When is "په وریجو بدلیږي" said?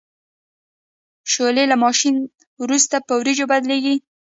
3.07-3.95